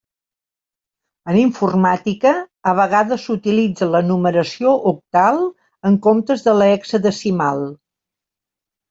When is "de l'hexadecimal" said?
6.49-7.63